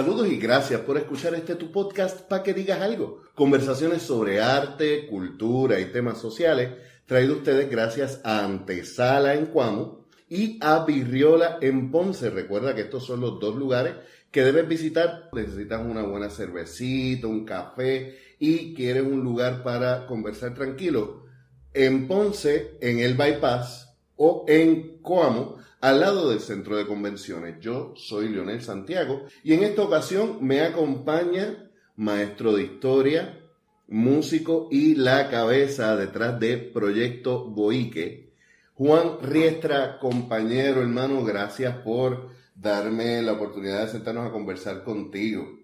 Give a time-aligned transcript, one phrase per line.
[0.00, 3.20] Saludos y gracias por escuchar este tu podcast para que digas algo.
[3.34, 6.70] Conversaciones sobre arte, cultura y temas sociales,
[7.04, 12.30] traído ustedes gracias a Antesala en Cuamo y a Virriola en Ponce.
[12.30, 13.92] Recuerda que estos son los dos lugares
[14.30, 15.28] que debes visitar.
[15.34, 21.26] Necesitas una buena cervecita, un café y quieres un lugar para conversar tranquilo.
[21.74, 27.58] En Ponce, en el Bypass o en Coamo, al lado del centro de convenciones.
[27.60, 33.40] Yo soy Leonel Santiago y en esta ocasión me acompaña maestro de historia,
[33.88, 38.30] músico y la cabeza detrás de Proyecto Boique.
[38.74, 45.58] Juan Riestra, compañero, hermano, gracias por darme la oportunidad de sentarnos a conversar contigo.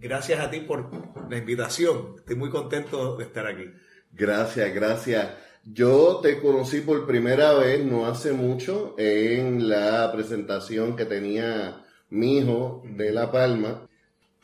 [0.00, 0.90] Gracias a ti por
[1.28, 2.14] la invitación.
[2.18, 3.64] Estoy muy contento de estar aquí.
[4.12, 5.28] Gracias, gracias.
[5.70, 12.38] Yo te conocí por primera vez no hace mucho en la presentación que tenía mi
[12.38, 13.86] hijo de La Palma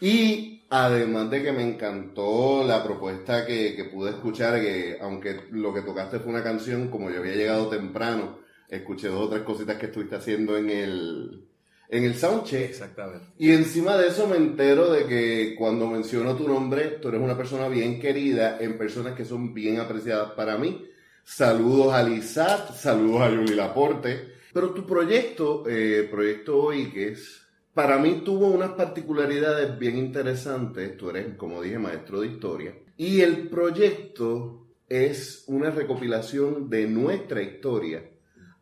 [0.01, 5.73] y además de que me encantó la propuesta que, que pude escuchar, que aunque lo
[5.73, 9.79] que tocaste fue una canción, como yo había llegado temprano, escuché dos o tres cositas
[9.79, 11.49] que estuviste haciendo en el,
[11.89, 12.69] en el soundcheck.
[12.69, 13.29] Exactamente.
[13.39, 17.37] Y encima de eso me entero de que cuando menciono tu nombre, tú eres una
[17.37, 20.91] persona bien querida en personas que son bien apreciadas para mí.
[21.25, 24.35] Saludos a Lizat, saludos a Yuli Laporte.
[24.53, 27.41] Pero tu proyecto, eh, Proyecto Oiques,
[27.73, 30.97] para mí tuvo unas particularidades bien interesantes.
[30.97, 32.75] Tú eres, como dije, maestro de historia.
[32.97, 38.05] Y el proyecto es una recopilación de nuestra historia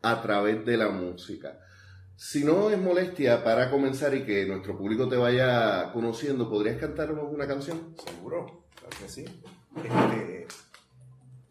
[0.01, 1.59] a través de la música.
[2.15, 7.25] Si no es molestia para comenzar y que nuestro público te vaya conociendo, ¿podrías cantarnos
[7.31, 7.95] una canción?
[8.03, 9.25] Seguro, claro que sí.
[9.75, 10.47] Este,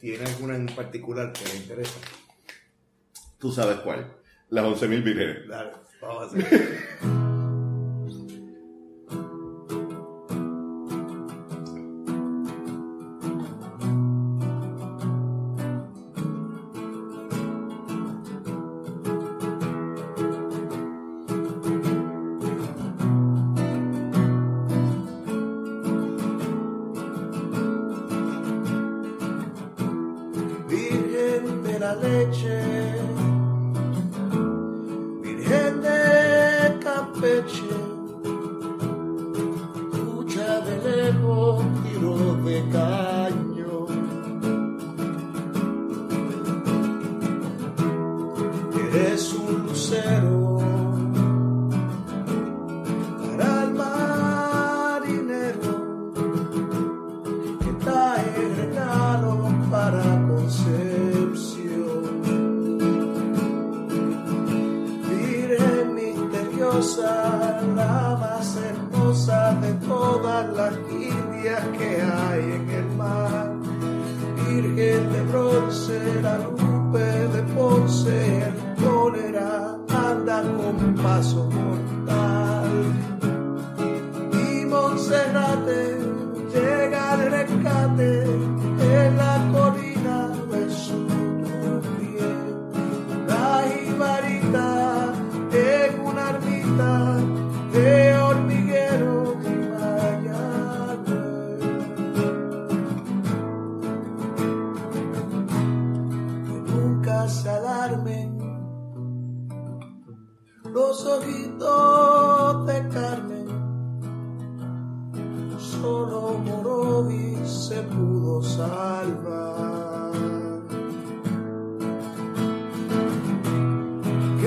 [0.03, 1.95] ¿Tiene alguna en particular que le interesa?
[3.39, 4.13] Tú sabes cuál.
[4.49, 5.47] Las 11.000 vírgenes.
[5.47, 5.71] Dale,
[6.01, 6.89] vamos a hacer.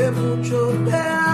[0.06, 1.25] Que mucho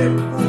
[0.00, 0.39] Amen.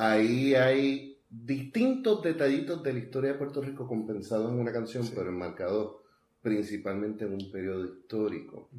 [0.00, 5.12] Ahí hay distintos detallitos de la historia de Puerto Rico compensados en una canción, Sí.
[5.12, 5.96] pero enmarcados
[6.40, 8.70] principalmente en un periodo histórico.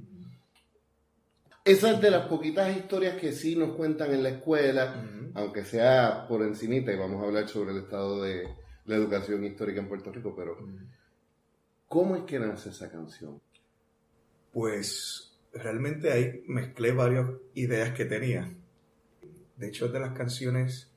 [1.66, 6.26] Esa es de las poquitas historias que sí nos cuentan en la escuela, aunque sea
[6.26, 8.48] por encimita, y vamos a hablar sobre el estado de
[8.86, 10.58] la educación histórica en Puerto Rico, pero
[11.90, 13.42] ¿cómo es que nace esa canción?
[14.54, 18.52] Pues realmente ahí mezclé varias ideas que tenía.
[19.58, 20.89] De hecho, de las canciones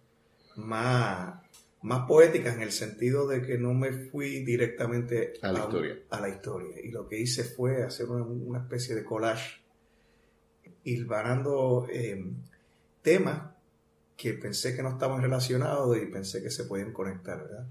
[0.56, 1.40] más,
[1.82, 5.98] más poéticas en el sentido de que no me fui directamente A la historia.
[6.10, 6.80] a la historia.
[6.82, 9.60] Y lo que hice fue hacer una, una especie de collage,
[10.84, 12.24] hilvanando eh,
[13.02, 13.50] temas
[14.16, 17.66] que pensé que no estaban relacionados y pensé que se podían conectar, ¿verdad?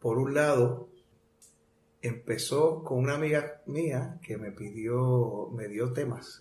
[0.00, 0.88] Por un lado,
[2.02, 6.38] empezó con una amiga mía que me pidió, me dio temas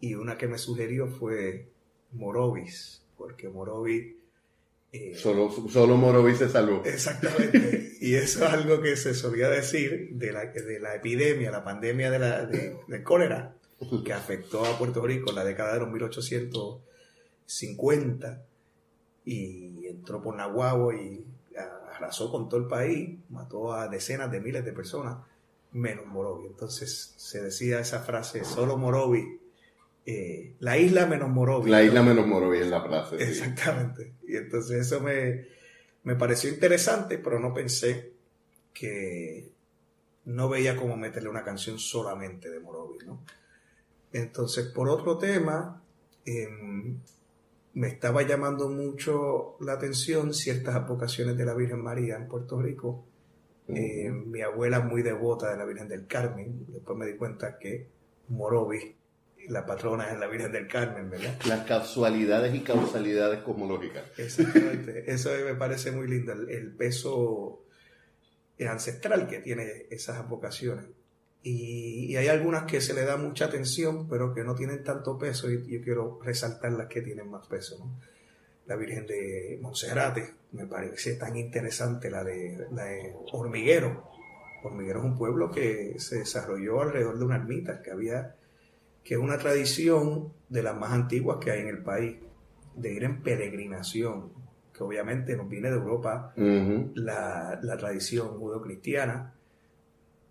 [0.00, 1.68] y una que me sugirió fue
[2.12, 4.14] Morovis, porque Morovis...
[4.92, 6.82] eh, Solo, solo Morovis se salvó.
[6.84, 7.86] Exactamente.
[8.02, 12.10] Y eso es algo que se solía decir de la, de la epidemia, la pandemia
[12.10, 13.54] de la, de- del cólera,
[14.02, 18.42] que afectó a Puerto Rico en la década de los 1850
[19.26, 21.26] y entró por Nahuatl y
[21.94, 25.18] arrasó con todo el país, mató a decenas de miles de personas,
[25.72, 26.46] menos Morovi.
[26.46, 29.40] Entonces se decía esa frase, solo Morovi,
[30.06, 31.70] eh, la isla menos Morovi.
[31.70, 33.18] La isla menos Morovis en la frase.
[33.18, 33.24] sí.
[33.24, 34.14] Exactamente.
[34.26, 35.46] Y entonces eso me,
[36.04, 38.12] me pareció interesante, pero no pensé
[38.72, 39.50] que
[40.26, 43.24] no veía cómo meterle una canción solamente de Morovis, ¿no?
[44.12, 45.82] Entonces, por otro tema,
[46.24, 46.98] em,
[47.74, 53.04] me estaba llamando mucho la atención ciertas advocaciones de la Virgen María en Puerto Rico.
[53.68, 56.66] Eh, mi abuela es muy devota de la Virgen del Carmen.
[56.68, 57.86] Después me di cuenta que
[58.28, 58.94] Morovis,
[59.48, 61.34] la patrona es la Virgen del Carmen, ¿verdad?
[61.46, 64.04] Las casualidades y causalidades cosmológicas.
[64.16, 65.10] Exactamente.
[65.10, 67.64] Eso me parece muy lindo, el, el peso
[68.68, 70.86] ancestral que tiene esas advocaciones.
[71.42, 75.18] Y, y hay algunas que se le da mucha atención, pero que no tienen tanto
[75.18, 77.78] peso, y yo quiero resaltar las que tienen más peso.
[77.78, 77.98] ¿no?
[78.66, 84.10] La Virgen de Monserrate, me parece tan interesante, la de, la de Hormiguero.
[84.62, 88.36] Hormiguero es un pueblo que se desarrolló alrededor de una ermita, que había,
[89.04, 92.16] que es una tradición de las más antiguas que hay en el país,
[92.76, 94.32] de ir en peregrinación,
[94.72, 99.34] que obviamente nos viene de Europa la, la tradición judeocristiana,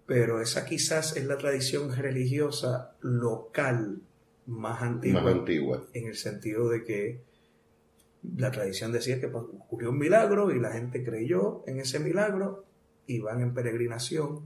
[0.05, 4.01] pero esa quizás es la tradición religiosa local
[4.47, 5.85] más antigua, Más antigua.
[5.93, 7.21] en el sentido de que
[8.37, 12.65] la tradición decía que pues, ocurrió un milagro y la gente creyó en ese milagro
[13.05, 14.45] y van en peregrinación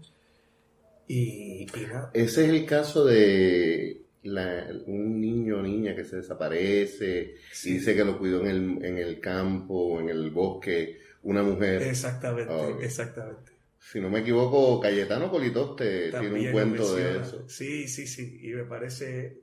[1.08, 1.66] y.
[2.14, 7.70] Ese es el caso de la- un niño o niña que se desaparece Sí.
[7.72, 11.82] y dice que lo cuidó en el, en el campo, en el bosque, una mujer.
[11.84, 13.52] Exactamente, exactamente.
[13.80, 17.50] Si no me equivoco, Cayetano Colitoste tiene También un lo cuento de eso.
[17.50, 19.38] Sí, sí, sí, y me parece,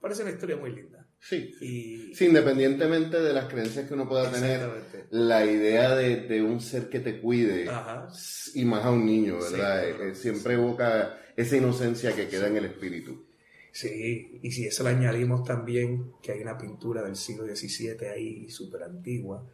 [0.00, 1.06] parece una historia muy linda.
[1.18, 1.54] Sí.
[1.62, 4.60] Y, Sí, independientemente de las creencias que uno pueda tener,
[5.10, 8.08] la idea de, de un ser que te cuide, Ajá.
[8.54, 9.82] y más a un niño, Sí, ¿verdad?
[9.88, 10.04] claro.
[10.04, 13.24] Eh, eh, siempre evoca esa inocencia que queda en el espíritu.
[13.74, 18.48] Sí, y si eso le añadimos también que hay una pintura del siglo XVII ahí
[18.48, 19.44] súper antigua.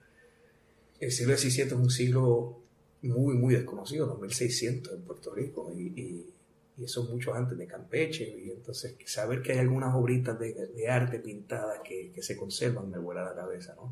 [1.00, 2.60] El siglo XVII es un siglo
[3.00, 6.34] muy, muy desconocido, 2600 en Puerto Rico, y, y,
[6.76, 11.18] y eso mucho antes de Campeche, y entonces saber que hay algunas obritas de, arte
[11.20, 13.90] pintadas que, que, se conservan me vuela la cabeza, ¿no?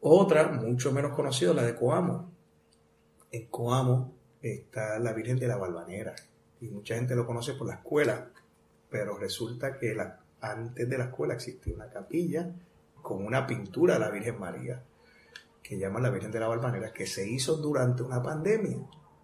[0.00, 2.32] Otra, mucho menos conocida, la de Coamo.
[3.30, 6.14] En Coamo está la Virgen de la Balvanera,
[6.62, 8.30] y mucha gente lo conoce por la escuela,
[8.92, 12.52] pero resulta que la, antes de la escuela existía una capilla
[13.00, 14.82] con una pintura de la Virgen María,
[15.62, 18.76] que llama la Virgen de la Balvanera, que se hizo durante una pandemia.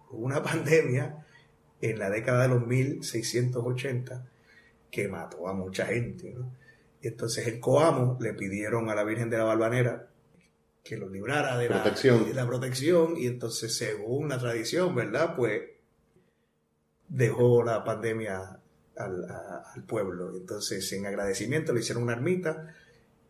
[0.09, 1.25] Hubo una pandemia
[1.79, 4.25] en la década de los 1680
[4.91, 6.35] que mató a mucha gente.
[7.01, 10.07] entonces el Coamo le pidieron a la Virgen de la Balvanera
[10.83, 12.21] que lo librara de protección.
[12.21, 15.35] La, de la protección y entonces según la tradición, ¿verdad?
[15.35, 15.61] Pues
[17.07, 18.59] dejó la pandemia
[18.99, 20.35] al, a, al, pueblo.
[20.35, 22.75] Entonces, en agradecimiento le hicieron una ermita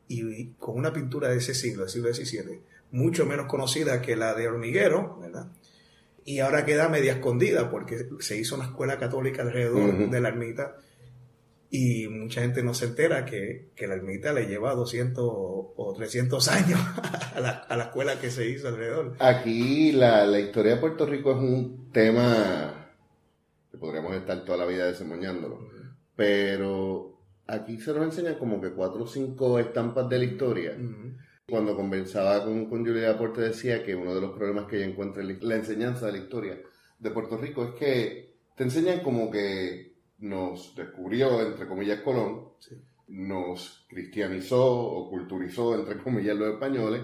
[0.07, 2.59] y, con una pintura de ese siglo, del siglo XVII,
[2.91, 5.47] mucho menos conocida que la de Hormiguero, ¿verdad?
[6.25, 10.09] Y ahora queda media escondida porque se hizo una escuela católica alrededor uh -huh.
[10.09, 10.75] de la ermita
[11.71, 16.47] y mucha gente no se entera que, que, la ermita le lleva 200 o 300
[16.47, 16.79] años
[17.35, 19.15] a la, a la escuela que se hizo alrededor.
[19.19, 22.88] Aquí la, la historia de Puerto Rico es un tema
[23.79, 25.67] podríamos estar toda la vida desemboñándolo.
[26.15, 30.75] Pero aquí se nos enseña como que cuatro o cinco estampas de la historia.
[30.77, 31.17] Uh -huh.
[31.49, 35.23] Cuando conversaba con, con Julia Aporte decía que uno de los problemas que ella encuentra
[35.23, 36.59] en la enseñanza de la historia
[36.99, 42.75] de Puerto Rico es que te enseñan como que nos descubrió, entre comillas, Colón, sí.
[43.07, 47.01] nos cristianizó o culturizó, entre comillas, los españoles,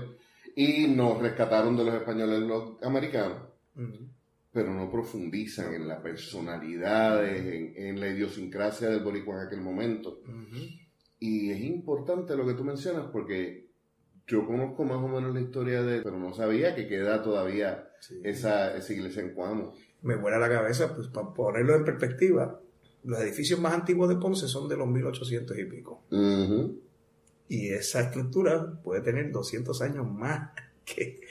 [0.56, 3.38] y nos rescataron de los españoles los americanos.
[3.76, 4.05] Uh -huh
[4.56, 10.22] pero no profundizan en las personalidades, en, en, la idiosincrasia del boricua en aquel momento.
[10.26, 10.80] Uh -huh.
[11.20, 13.68] Y es importante lo que tú mencionas porque
[14.26, 18.22] yo conozco más o menos la historia de pero no sabía que queda todavía sí.
[18.24, 19.74] esa, esa, iglesia en Cuamo.
[20.04, 22.58] Me vuela la cabeza, pues para ponerlo en perspectiva,
[23.04, 26.06] los edificios más antiguos de Ponce son de los 1800 y pico.
[26.12, 26.80] Uh -huh.
[27.50, 30.52] Y esa estructura puede tener 200 años más
[30.96, 31.22] que,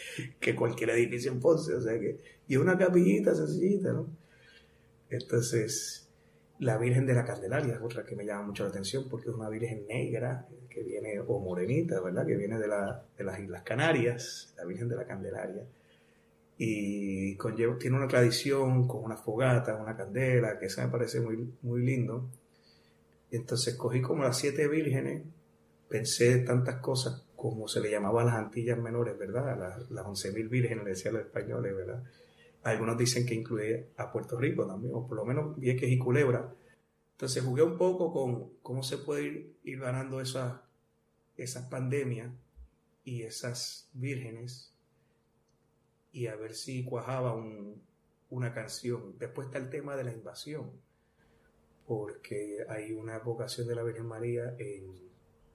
[0.40, 4.08] que cualquier edificio en Ponce, o sea que, y una capillita sencillita, ¿no?
[5.08, 6.08] Entonces,
[6.58, 9.34] la Virgen de la Candelaria es otra que me llama mucho la atención porque es
[9.34, 12.26] una Virgen negra que viene, o morenita, ¿verdad?
[12.26, 15.62] Que viene de, la, de las Islas Canarias, la Virgen de la Candelaria.
[16.58, 21.52] Y conlleva, tiene una tradición con una fogata, una candela, que eso me parece muy,
[21.62, 22.28] muy lindo.
[23.30, 25.22] Entonces cogí como las siete vírgenes,
[25.88, 29.58] pensé tantas cosas como se le llamaba a las Antillas Menores, ¿verdad?
[29.58, 32.02] Las, las 11.000 vírgenes, decían los españoles, ¿verdad?
[32.62, 36.54] Algunos dicen que incluye a Puerto Rico también, o por lo menos Vieques y Culebra.
[37.12, 40.58] Entonces jugué un poco con cómo se puede ir, ir ganando esas,
[41.36, 42.32] esas pandemias
[43.04, 44.74] y esas vírgenes
[46.12, 47.82] y a ver si cuajaba un,
[48.30, 49.18] una canción.
[49.18, 50.70] Después está el tema de la invasión,
[51.86, 55.03] porque hay una vocación de la Virgen María en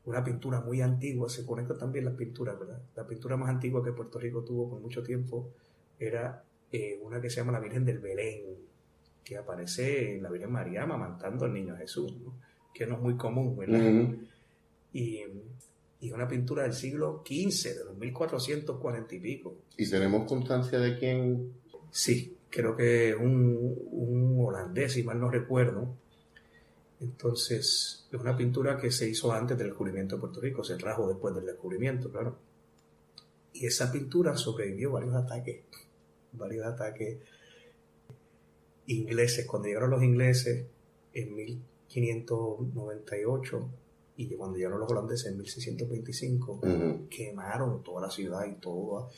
[0.09, 2.81] una pintura muy antigua, se conecta también las pinturas, ¿verdad?
[2.95, 5.51] La pintura más antigua que Puerto Rico tuvo por mucho tiempo
[5.99, 8.41] era eh, una que se llama la Virgen del Belén,
[9.23, 12.33] que aparece en la Virgen María amamantando al niño Jesús, ¿no?
[12.73, 13.79] que no es muy común, ¿verdad?
[13.79, 14.27] Uh -huh.
[14.93, 15.21] y,
[16.01, 19.57] y, una pintura del siglo XV, de los 1440 y pico.
[19.77, 21.53] ¿Y tenemos constancia de quién?
[21.91, 25.95] Sí, creo que un, un holandés, si mal no recuerdo,
[27.01, 31.07] entonces, es una pintura que se hizo antes del descubrimiento de Puerto Rico, se trajo
[31.07, 32.35] después del descubrimiento, claro.
[33.53, 35.61] Y esa pintura sobrevivió varios ataques,
[36.33, 37.19] varios ataques
[38.87, 39.45] ingleses.
[39.45, 40.65] Cuando llegaron los ingleses
[41.13, 43.69] en 1598
[44.17, 47.07] y cuando llegaron los holandeses en 1625, uh -huh.
[47.07, 49.15] quemaron toda la ciudad y todos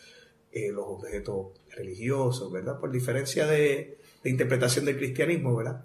[0.52, 2.80] eh, los objetos religiosos, ¿verdad?
[2.80, 5.84] Por diferencia de, de interpretación del cristianismo, ¿verdad?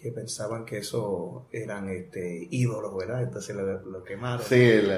[0.00, 3.22] Que pensaban que eso eran este, ídolos, ¿verdad?
[3.22, 4.44] Entonces lo, lo quemaron.
[4.44, 4.90] Sí, el,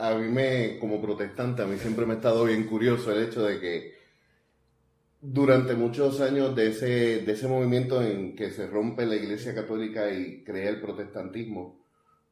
[0.00, 3.42] a mí me, como protestante, a mí siempre me ha estado bien curioso el hecho
[3.44, 3.94] de que
[5.20, 6.86] durante muchos años de ese,
[7.20, 11.84] de ese movimiento en que se rompe la iglesia católica y crea el protestantismo,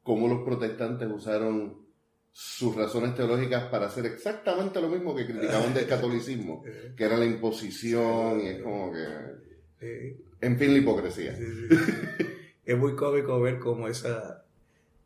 [0.03, 1.87] cómo los protestantes usaron
[2.33, 6.63] sus razones teológicas para hacer exactamente lo mismo que criticaban del catolicismo,
[6.97, 10.28] que era la imposición y es como que...
[10.41, 11.37] En fin, la hipocresía.
[11.37, 12.27] Sí, sí.
[12.65, 14.45] es muy cómico ver cómo esa,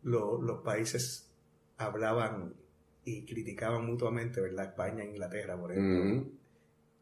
[0.03, 1.31] lo, los países
[1.79, 2.55] hablaban
[3.05, 4.67] y criticaban mutuamente, ¿verdad?
[4.67, 6.31] España e Inglaterra, por ejemplo.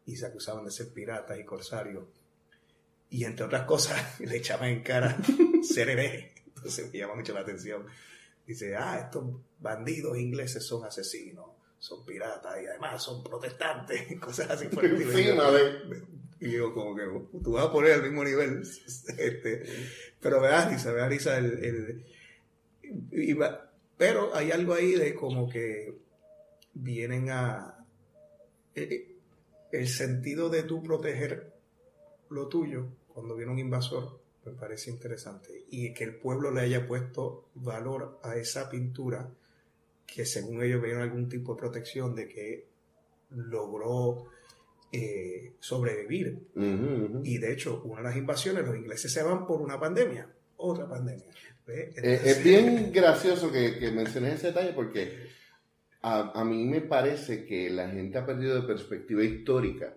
[0.05, 2.05] Y se acusaban de ser piratas y corsarios.
[3.09, 5.17] Y entre otras cosas, le echaban en cara
[5.63, 6.33] ser hereje.
[6.47, 7.85] Entonces me llama mucho la atención.
[8.45, 9.25] Dice, ah, estos
[9.59, 11.45] bandidos ingleses son asesinos,
[11.79, 15.19] son piratas y además son protestantes, cosas así por el estilo.
[15.19, 16.20] Encima de...
[16.41, 17.03] Y yo como que
[17.43, 18.63] tú vas a poner al mismo nivel.
[19.17, 19.63] Este,
[20.19, 21.63] pero me da risa, me da risa el...
[21.63, 22.05] el-
[23.11, 23.35] y
[23.97, 25.93] pero hay algo ahí de como que
[26.73, 27.85] vienen a...
[28.75, 29.15] eh,
[29.71, 31.53] El sentido de tú proteger
[32.29, 35.65] lo tuyo cuando viene un invasor me parece interesante.
[35.69, 39.29] Y que el pueblo le haya puesto valor a esa pintura
[40.07, 42.67] que según ellos vieron algún tipo de protección de que
[43.29, 44.25] logró
[44.91, 46.47] eh, sobrevivir.
[47.23, 50.87] Y de hecho, una de las invasiones, los ingleses se van por una pandemia, otra
[50.87, 51.25] pandemia.
[51.67, 55.29] Eh, es bien gracioso que, que menciones ese detalle porque
[56.01, 59.93] a, a mí me parece que la gente ha perdido de perspectiva histórica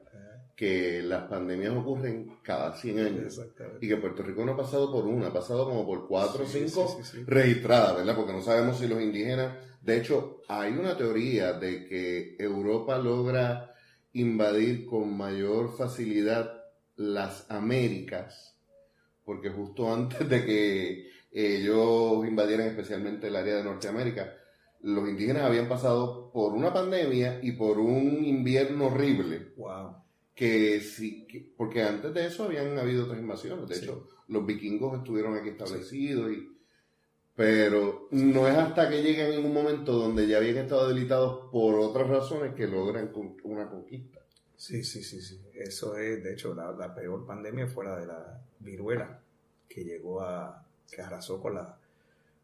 [0.55, 3.41] que las pandemias ocurren cada 100 años.
[3.81, 6.47] Y que Puerto Rico no ha pasado por una, ha pasado como por cuatro o
[6.47, 7.25] Sí, cinco sí, sí, sí.
[7.27, 8.15] registradas, ¿verdad?
[8.15, 13.74] Porque no sabemos si los indígenas, de hecho, hay una teoría de que Europa logra
[14.15, 16.51] invadir con mayor facilidad
[16.97, 18.57] las Américas,
[19.25, 24.33] porque justo antes de que ellos invadieran especialmente el área de Norteamérica,
[24.81, 29.97] los indígenas habían pasado por una pandemia y por un invierno horrible Wow.
[30.35, 33.69] que sí, que- porque antes de eso habían habido otras invasiones.
[33.69, 33.85] De Sí.
[33.85, 36.49] hecho, los vikingos estuvieron aquí establecidos y
[37.37, 41.75] pero no es hasta que llegan en un momento donde ya habían estado debilitados por
[41.81, 43.11] otras razones que logran
[43.45, 44.21] una conquista.
[44.57, 45.41] Sí, sí, sí, sí.
[45.55, 49.21] Eso es, de hecho, la, la peor pandemia fue la de la viruela,
[49.69, 51.77] que llegó a, que arrasó con, la,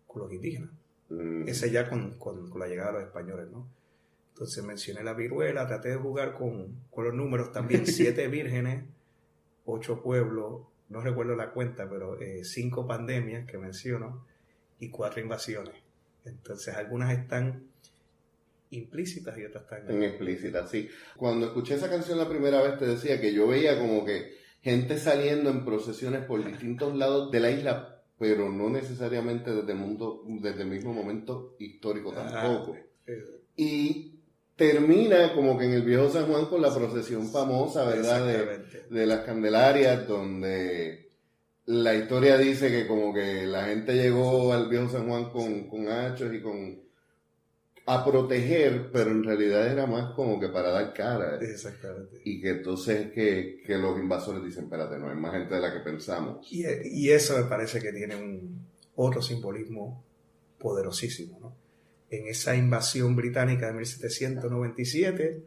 [0.06, 0.70] con los indígenas.
[1.08, 3.66] Mm, Ese ya con, con- con la llegada de los españoles, ¿no?
[4.34, 8.84] Entonces mencioné la viruela, traté de jugar con, con los números también, siete vírgenes,
[9.66, 14.26] ocho pueblos, no recuerdo la cuenta, pero eh, cinco pandemias que menciono
[14.80, 15.74] y cuatro invasiones.
[16.24, 17.64] Entonces algunas están
[18.70, 19.90] implícitas y otras están...
[19.90, 20.88] en explícita, sí.
[21.16, 24.98] Cuando escuché esa canción la primera vez te decía que yo veía como que gente
[24.98, 30.22] saliendo en procesiones por distintos lados de la isla, pero no necesariamente desde el mundo,
[30.26, 32.76] desde el mismo momento histórico tampoco.
[33.06, 34.20] Eh, y
[34.56, 38.60] termina como que en el viejo San Juan con la procesión famosa, ¿verdad?
[38.90, 41.09] De las Candelarias, donde
[41.66, 45.88] la historia dice que como que la gente llegó al viejo San Juan con, con
[45.88, 46.80] hachos y con
[47.86, 51.38] a proteger, pero en realidad era más como que para dar cara.
[51.40, 52.20] Exactamente.
[52.24, 55.72] Y que entonces que, que los invasores dicen, espérate, no hay más gente de la
[55.72, 56.46] que pensamos.
[56.52, 60.04] Y, y eso me parece que tiene un otro simbolismo
[60.58, 61.56] poderosísimo, ¿no?
[62.10, 65.42] En esa invasión británica de 1797,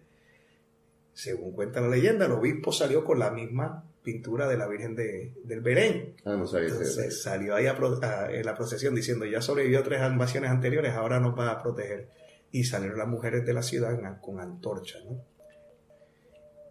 [1.13, 5.33] según cuenta la leyenda, el obispo salió con la misma pintura de la Virgen de-
[5.43, 6.15] del Belén.
[6.25, 6.67] Ah, no sabía.
[6.69, 10.49] Entonces salió ahí a pro- a- en la procesión diciendo, ya sobrevivió a tres invasiones
[10.51, 12.09] anteriores, ahora nos va a proteger.
[12.51, 15.23] Y salieron las mujeres de la ciudad con antorchas, ¿no?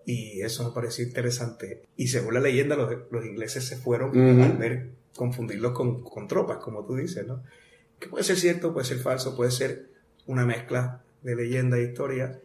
[0.04, 1.82] Y eso me pareció interesante.
[1.96, 6.58] Y según la leyenda, los, los ingleses se fueron al ver confundirlos con, con tropas,
[6.58, 7.42] como tú dices, ¿no?
[8.00, 9.88] Que puede ser cierto, puede ser falso, puede ser
[10.26, 12.40] una mezcla de leyenda e historia,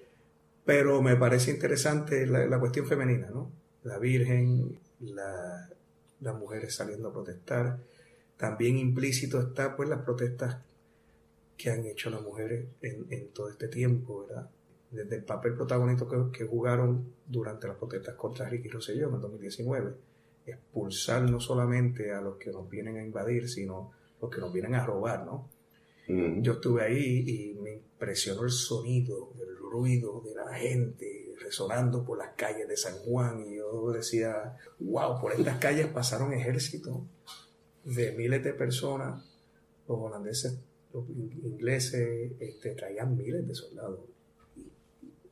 [0.65, 3.51] pero me parece interesante la, la cuestión femenina, ¿no?
[3.83, 5.69] La Virgen, la-
[6.21, 7.79] las mujeres saliendo a protestar.
[8.37, 10.57] También implícito está, pues, las protestas
[11.57, 14.49] que han hecho las mujeres en, en todo este tiempo, ¿verdad?
[14.91, 19.21] Desde el papel protagonista que, que jugaron durante las protestas contra Ricky Rosselló en el
[19.21, 19.93] 2019.
[20.45, 24.75] Expulsar no solamente a los que nos vienen a invadir, sino los que nos vienen
[24.75, 25.49] a robar, ¿no?
[26.41, 32.17] Yo estuve ahí y me impresionó el sonido, el ruido de la gente resonando por
[32.17, 36.97] las calles de San Juan y yo decía, wow, por estas calles pasaron ejércitos
[37.83, 39.23] de miles de personas,
[39.87, 40.57] los holandeses,
[40.93, 43.99] los in- ingleses este, traían miles de soldados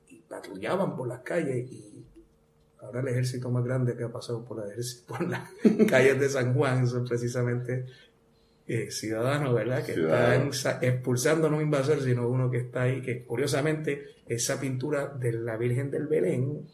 [0.09, 2.05] y, patrullaban por las calles y
[2.79, 4.73] ahora el ejército más grande que ha pasado por, la
[5.07, 5.49] por las
[5.89, 7.85] calles de San Juan son precisamente
[8.67, 9.83] eh, ciudadanos, ¿verdad?
[9.85, 10.57] Que Ciudadanos.
[10.57, 15.07] están sa- expulsando no un invasor, sino uno que está ahí, que curiosamente esa pintura
[15.07, 16.65] de la Virgen del Belén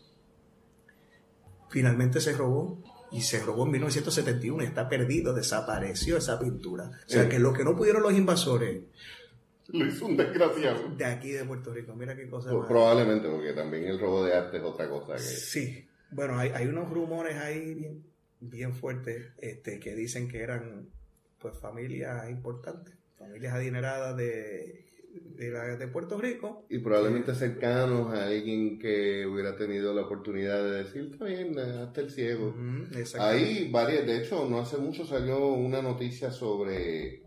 [1.70, 6.86] finalmente se robó y se robó en 1971, está perdido, desapareció esa pintura.
[7.06, 7.30] O sea Sí.
[7.30, 8.84] que lo que no pudieron los invasores
[9.68, 10.96] Lo hizo un desgraciado.
[10.96, 14.34] de aquí de Puerto Rico, mira qué cosa Pues probablemente, porque también el robo de
[14.34, 15.20] arte es otra cosa que...
[15.20, 18.04] Sí, bueno, hay, hay unos rumores ahí bien,
[18.40, 20.88] bien fuertes este, que dicen que eran
[21.42, 24.86] pues familias importantes, familias adineradas de,
[25.36, 26.66] de, la- de Puerto Rico.
[26.70, 32.02] Y probablemente cercanos a alguien que hubiera tenido la oportunidad de decir, está bien, hasta
[32.02, 32.54] el ciego.
[32.96, 33.20] Exactamente.
[33.50, 37.24] Hay varias, de hecho, no hace mucho salió una noticia sobre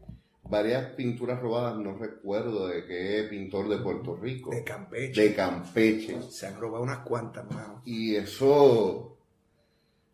[0.47, 4.51] varias pinturas robadas, no recuerdo de qué pintor de Puerto Rico.
[4.51, 5.21] De Campeche.
[5.23, 6.23] De Campeche.
[6.31, 7.83] Se han robado unas cuantas, mano.
[7.87, 9.17] Y eso,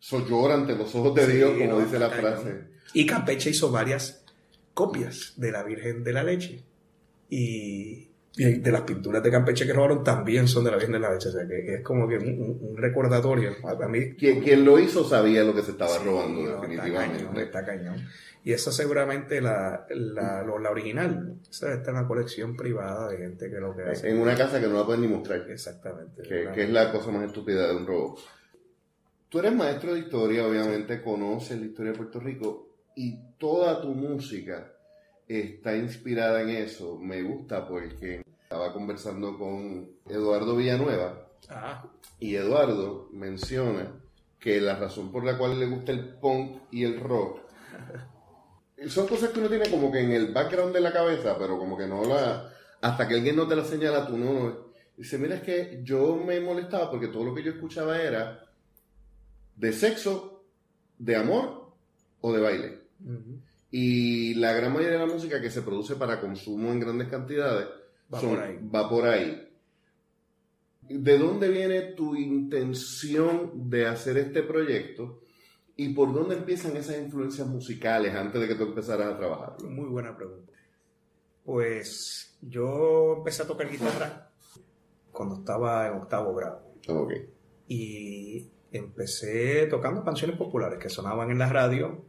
[0.01, 2.70] eso llora ante los ojos de Sí, Dios, como no, dice la frase.
[2.93, 4.23] Y Campeche hizo varias
[4.73, 6.63] copias de la Virgen de la Leche.
[7.29, 10.99] Y, y de las pinturas de Campeche que robaron también son de la Virgen de
[10.99, 11.29] la Leche.
[11.29, 13.51] O sea, que, es como que un, recordatorio.
[13.63, 16.61] A, mí Quien, quien lo hizo sabía lo que se estaba Sí, robando, no, Está
[16.61, 17.17] definitivamente.
[17.17, 18.07] cañón, está cañón.
[18.43, 21.35] Y esa seguramente la, la, la original.
[21.49, 24.09] Esa está en una colección privada de gente que lo que hace.
[24.09, 25.45] En una casa que no la pueden ni mostrar.
[25.49, 26.23] Exactamente.
[26.23, 28.17] que, que es la cosa más estúpida de un robo.
[29.29, 33.89] Tú eres maestro de historia, obviamente conoces la historia de Puerto Rico y toda tu
[33.89, 34.73] música
[35.27, 36.97] está inspirada en eso.
[36.97, 41.83] Me gusta porque estaba conversando con Eduardo Villanueva Ah,
[42.19, 43.91] y Eduardo menciona
[44.39, 47.41] que la razón por la cual le gusta el punk y el rock
[48.87, 51.77] son cosas que uno tiene como que en el background de la cabeza, pero como
[51.77, 52.51] que no la...
[52.81, 54.33] Hasta que alguien no te la señala, tú no...
[54.33, 54.71] no.
[54.97, 58.51] Dice, mira, es que yo me molestaba porque todo lo que yo escuchaba era
[59.55, 60.43] de sexo,
[60.97, 61.73] de amor
[62.21, 62.80] o de baile.
[63.71, 67.67] Y la gran mayoría de la música que se produce para consumo en grandes cantidades
[68.13, 68.59] Va son- por ahí.
[68.73, 69.47] va por ahí.
[70.89, 75.21] ¿De dónde viene tu intención de hacer este proyecto?
[75.77, 79.69] ¿Y por dónde empiezan esas influencias musicales antes de que tú empezaras a trabajarlo?
[79.69, 80.51] Muy buena pregunta.
[81.45, 84.29] Pues yo empecé a tocar guitarra
[85.11, 86.61] cuando estaba en octavo grado.
[86.89, 87.13] Ok.
[87.67, 92.03] Y empecé tocando canciones populares que sonaban en la radio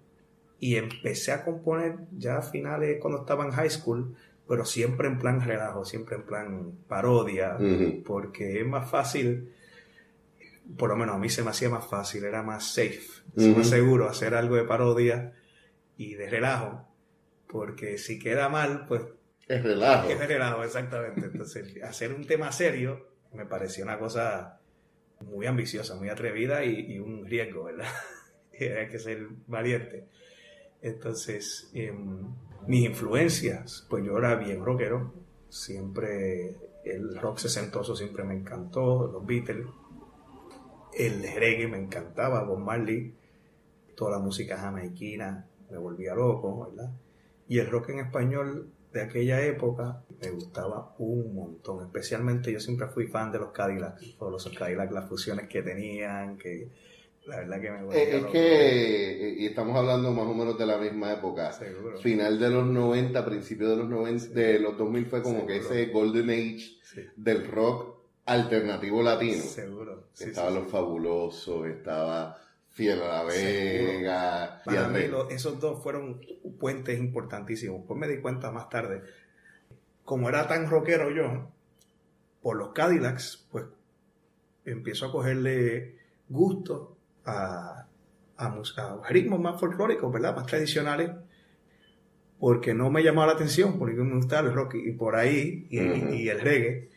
[0.63, 4.15] y empecé a componer ya a finales cuando estaba en high school,
[4.47, 7.57] pero siempre en plan relajo, siempre en plan parodia,
[8.07, 9.53] porque es más fácil,
[10.79, 13.01] por lo menos a mí se me hacía más fácil, era más safe,
[13.57, 15.33] más seguro hacer algo de parodia
[15.97, 16.87] y de relajo,
[17.49, 19.03] porque si queda mal, pues
[19.49, 20.11] Es relajo.
[20.11, 21.27] es relajo, exactamente.
[21.27, 24.61] Entonces, hacer un tema serio me pareció una cosa
[25.27, 27.89] muy ambiciosa, muy atrevida y, y un riesgo, ¿verdad?
[28.61, 30.07] Hay que ser valiente.
[30.83, 32.27] Entonces, em,
[32.67, 35.13] mis influencias, pues yo era bien rockero,
[35.49, 39.67] siempre el rock sesentoso siempre me encantó, los Beatles,
[40.95, 43.15] el reggae me encantaba, Bob Marley,
[43.95, 46.93] toda la música jamaiquina me volvía loco, ¿verdad?
[47.49, 51.85] Y el rock en español de aquella época me gustaba un montón.
[51.85, 56.37] Especialmente yo siempre fui fan de los Cadillacs, o los Cadillacs, las fusiones que tenían,
[56.37, 56.69] que
[57.27, 58.33] la verdad que me volvía Eh, es loco.
[58.33, 61.53] que, eh, y estamos hablando más o menos de la misma época.
[61.53, 61.99] Seguro.
[61.99, 65.87] Final de los 90, principio de los 90, de los 2000 fue como que ese
[65.87, 69.43] golden age Sí, del rock alternativo latino.
[69.43, 70.09] seguro.
[70.13, 70.69] Sí, estaba Los.
[70.69, 74.63] Fabulosos, estaba Fiel a la Vega.
[74.65, 76.21] Para mí esos dos fueron
[76.59, 77.83] puentes importantísimos.
[77.87, 79.03] Pues me di cuenta más tarde,
[80.05, 81.49] como era tan rockero yo,
[82.43, 83.65] por los Cadillacs, pues
[84.65, 85.97] empiezo a cogerle
[86.29, 86.92] gusto
[87.25, 87.87] a,
[88.37, 90.37] a, a ritmos más folclóricos, ¿verdad?
[90.37, 91.11] Más tradicionales,
[92.39, 96.29] porque no me llamaba la atención, porque me gustaba el rock y por ahí, y,
[96.29, 96.89] el reggae,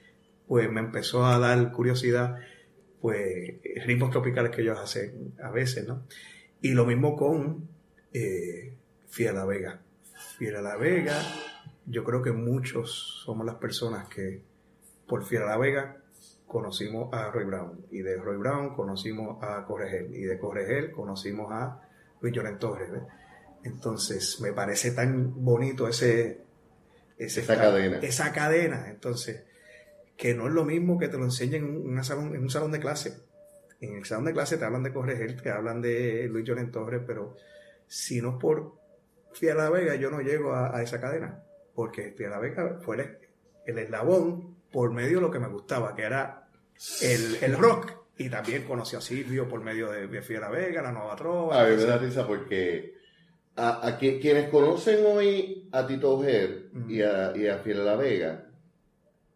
[0.47, 2.39] pues me empezó a dar curiosidad,
[2.99, 6.03] pues ritmos tropicales que ellos hacen a veces, ¿no?
[6.61, 7.67] Y lo mismo con
[8.11, 8.73] eh,
[9.07, 9.81] Fiel a Vega.
[10.37, 11.21] Fiel a la Vega,
[11.85, 14.41] yo creo que muchos somos las personas que
[15.07, 16.04] por Fiel a la Vega
[16.47, 21.51] conocimos a Roy Brown y de Roy Brown conocimos a Corregel y de Corregel conocimos
[21.51, 21.81] a
[22.21, 22.91] Luis Llorent Torres.
[22.91, 23.03] ¿ves?
[23.63, 26.41] Entonces me parece tan bonito ese,
[27.17, 27.97] ese Esa cadena.
[27.97, 28.89] Esa cadena.
[28.89, 29.43] Entonces,
[30.15, 32.71] que no es lo mismo que te lo enseñen en, una salón, en un salón
[32.71, 33.17] de clase.
[33.81, 37.01] En el salón de clase te hablan de Corregel, te hablan de Luis Llorent Torres,
[37.05, 37.35] pero
[37.87, 38.75] si no es por
[39.33, 41.43] Fiel a la Vega, yo no llego a, a esa cadena.
[41.73, 43.17] Porque Fiel a la Vega fue el,
[43.65, 46.49] el eslabón por medio de lo que me gustaba, que era
[47.01, 47.93] el, el rock.
[48.17, 51.15] Y también conocí a Silvio por medio de, de Fiel a la Vega, la Nueva
[51.15, 51.61] Trova.
[51.61, 52.93] A mí me da risa porque
[53.55, 57.83] a, a qui- quienes conocen hoy a Tito Ojer y a, y a Fiel a
[57.85, 58.49] la Vega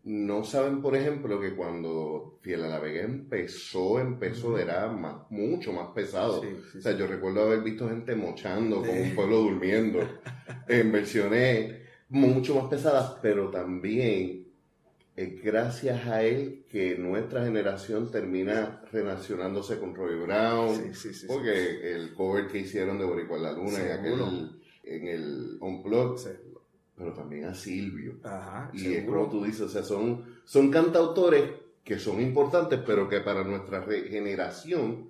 [0.04, 4.58] no saben, por ejemplo, que cuando Fiel a la Vega empezó, empezó, Ujú.
[4.58, 6.42] era más, mucho más pesado.
[6.42, 10.00] Sí, sí, O sea, yo recuerdo haber visto gente mochando con un pueblo durmiendo
[10.68, 11.76] en versiones
[12.10, 14.39] mucho más pesadas, pero también
[15.20, 21.28] es gracias a él que nuestra generación termina relacionándose con Roy Brown, Sí, sí, sí,
[21.28, 26.38] porque el cover que hicieron de Boricua en la Luna en aquel en el Unplugged,
[26.96, 28.18] pero también a Silvio.
[28.24, 31.52] Ajá, Y es como tú dices, o sea, son, son cantautores
[31.84, 35.10] que son importantes, pero que para nuestra generación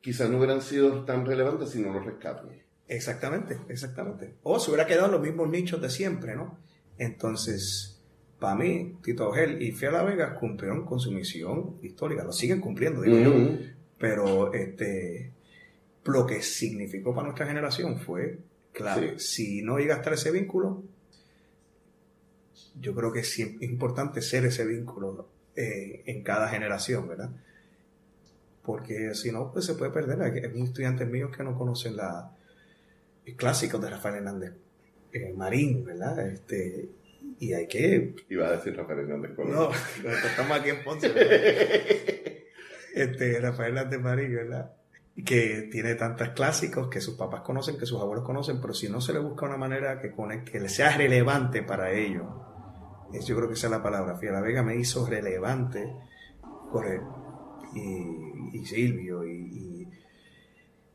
[0.00, 2.50] quizás no hubieran sido tan relevantes si no los rescatan.
[2.86, 4.36] Exactamente, exactamente.
[4.44, 6.58] O se hubiera quedado en los mismos nichos de siempre, ¿no?
[6.96, 7.97] Entonces,
[8.38, 13.02] para mí, Tito Ogel y Fiel Vega cumplieron con su misión histórica, lo siguen cumpliendo,
[13.02, 13.58] digo yo.
[13.98, 15.32] Pero este,
[16.04, 18.38] lo que significó para nuestra generación fue
[18.72, 19.18] clave.
[19.18, 20.84] Si no llega a estar ese vínculo,
[22.80, 27.30] yo creo que es importante ser ese vínculo eh, en cada generación, ¿verdad?
[28.62, 30.22] Porque si no, pues se puede perder.
[30.22, 32.32] Hay, hay estudiantes míos que no conocen la
[33.28, 34.54] el clásico de Rafael Hernández
[35.12, 36.26] eh, Marín, ¿verdad?
[36.28, 36.88] Este,
[37.40, 39.52] y hay que Iba a decir Rafael Hernández Colón.
[39.54, 39.70] no,
[40.26, 41.08] estamos aquí en Ponce.
[42.94, 44.72] Este, Rafael Hernández Marín, ¿verdad?
[45.24, 49.00] Que tiene tantos clásicos que sus papás conocen, que sus abuelos conocen, pero si no
[49.00, 52.24] se le busca una manera que, conecte, que le sea relevante para ellos,
[53.26, 54.16] yo creo que esa es la palabra.
[54.16, 55.92] Fiera Vega me hizo relevante,
[56.72, 59.67] correcto, y, y Silvio, y, y-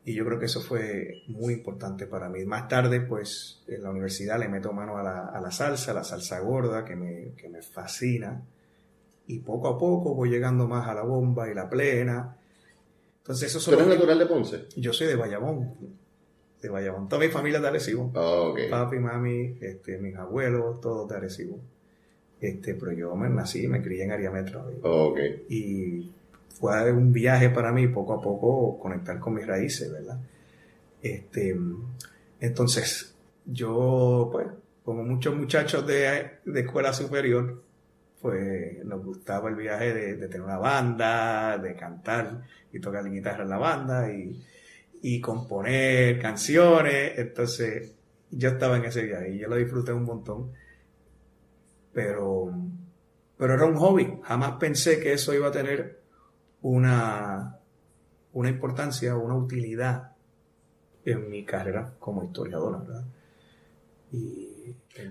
[0.06, 2.44] y yo creo que eso fue muy importante para mí.
[2.46, 5.94] Más tarde, pues, en la universidad le meto mano a la, a la salsa, a
[5.94, 8.42] la salsa gorda, que me, que me fascina.
[9.28, 12.36] Y poco a poco voy llegando más a la bomba y la plena.
[13.20, 14.66] Entonces, eso ¿Tú eres natural de Ponce?
[14.76, 15.74] Yo soy de Bayamón.
[16.62, 17.08] De Bayamón.
[17.08, 18.12] Toda mi familia es de Arecibo.
[18.14, 18.60] Ah, ok.
[18.70, 21.60] Papi, mami, este, mis abuelos, todos de Arecibo.
[22.42, 24.70] Este, pero yo me nací, me crié en área metro.
[24.82, 25.20] Ok.
[25.48, 26.12] Y
[26.54, 30.20] fue un viaje para mí poco a poco conectar con mis raíces, ¿verdad?
[31.02, 31.56] Este,
[32.40, 34.48] entonces, yo, pues,
[34.84, 37.62] como muchos muchachos de, de escuela superior,
[38.22, 43.44] pues nos gustaba el viaje de, tener una banda, de cantar y tocar la guitarra
[43.44, 44.42] en la banda y,
[45.02, 47.18] y componer canciones.
[47.18, 47.94] Entonces,
[48.32, 50.54] yo estaba en ese viaje y yo lo disfruté un montón.
[51.92, 52.54] Pero,
[53.38, 54.20] pero era un hobby.
[54.24, 56.03] Jamás pensé que eso iba a tener
[56.64, 57.60] una,
[58.34, 60.14] una importancia, una utilidad
[61.06, 63.06] en mi carrera como historiador, ¿verdad?
[64.12, 64.54] Y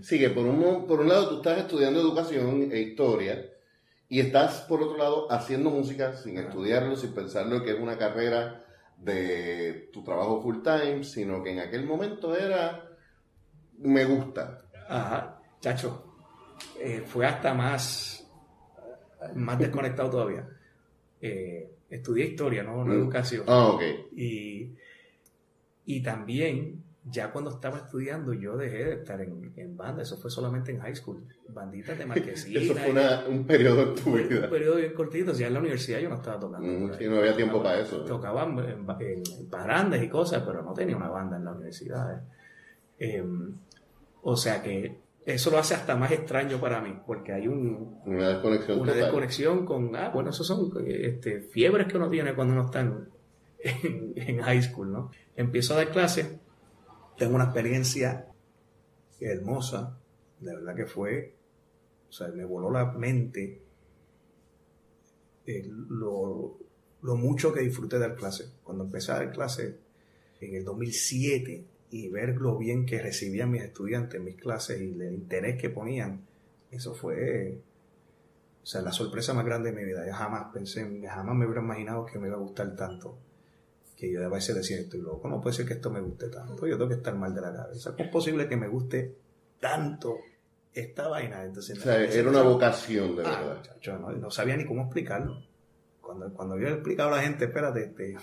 [0.03, 3.45] Sí, que por un, por un lado tú estás estudiando educación e historia
[4.09, 8.65] y estás por otro lado haciendo música sin estudiarlo, sin pensarlo que es una carrera
[8.97, 12.91] de tu trabajo full time, sino que en aquel momento era
[13.79, 14.59] me gusta.
[14.88, 16.15] Ajá, chacho,
[16.79, 18.25] eh, fue hasta más,
[19.35, 20.49] más desconectado todavía.
[21.22, 22.98] Eh, estudié historia, no, no Mm.
[22.98, 23.44] educación.
[23.46, 23.82] Ah, ok.
[24.16, 24.70] Y,
[25.87, 30.02] y también, ya cuando estaba estudiando, yo dejé de estar en, en banda.
[30.02, 31.22] Eso fue solamente en high school.
[31.48, 32.61] Banditas de marquesina.
[32.61, 34.50] Eso fue y- una- un periodo en tu fue un vida.
[34.50, 35.32] periodo bien cortito.
[35.32, 36.66] Ya en la universidad yo no estaba tocando.
[36.66, 38.04] Mm, sí, no había tiempo para eso.
[38.04, 42.16] Tocaba en, en, en parandas y cosas, pero no tenía una banda en la universidad.
[42.18, 42.20] eh.
[43.16, 43.52] Em,
[44.22, 48.28] o sea que eso lo hace hasta más extraño para mí, porque hay un, Una
[48.30, 49.02] desconexión una total.
[49.04, 53.08] desconexión con, ah, bueno, esos son este, fiebres que uno tiene cuando uno está en,
[53.58, 55.11] en, en high school, ¿no?
[55.37, 56.28] Empiezo a dar clases,
[57.16, 58.26] tengo una experiencia
[59.20, 59.96] hermosa,
[60.40, 61.35] de verdad que fue,
[62.08, 63.62] o sea, me voló la mente
[65.46, 66.58] eh, lo,
[67.02, 68.52] lo mucho que disfruté de dar clases.
[68.62, 69.74] Cuando empecé a dar clases
[70.40, 74.92] en el 2007 y ver lo bien que recibían mis estudiantes en mis clases y
[75.00, 76.26] el interés que ponían,
[76.70, 77.59] eso fue
[78.62, 80.07] o sea, la sorpresa más grande de mi vida.
[80.07, 83.18] Yo jamás pensé, jamás me hubiera imaginado que me iba a gustar tanto.
[83.96, 86.66] Que yo a veces decía, estoy loco, no puede ser que esto me guste tanto,
[86.66, 87.92] yo tengo que estar mal de la cabeza.
[87.92, 89.14] ¿Cómo es posible que me guste
[89.61, 90.16] tanto
[90.72, 91.44] esta vaina?
[91.44, 93.57] Entonces, O sea, era una vocación de Ah, verdad.
[93.59, 95.42] muchacho, no, no sabía ni cómo explicarlo.
[96.00, 98.16] Cuando, cuando yo le explicaba a la gente, espérate, te,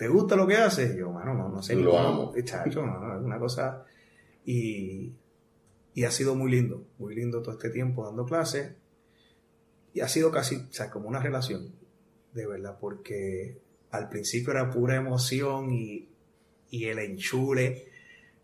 [0.00, 0.96] ¿te gusta lo que haces?
[0.96, 2.32] Yo, mano, no, no sé Lo amo.
[2.42, 3.84] Chacho, no, no, es una cosa.
[4.46, 5.12] Y,
[5.92, 8.72] y ha sido muy lindo, muy lindo todo este tiempo dando clases.
[9.92, 11.72] Y ha sido casi, o sea, como una relación,
[12.32, 13.58] de verdad, porque
[13.90, 16.08] al principio era pura emoción y,
[16.70, 17.88] y el enchule.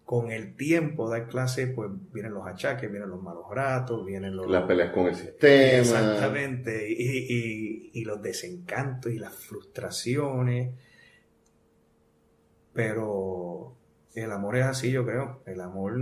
[0.05, 4.49] Con el tiempo dar clase, pues vienen los achaques, vienen los malos ratos, vienen los...
[4.49, 5.81] Las peleas con el sistema.
[5.81, 10.75] Exactamente, y, y- y los desencantos y las frustraciones.
[12.77, 13.75] Pero
[14.15, 15.41] el amor es así, yo creo.
[15.47, 15.99] El amor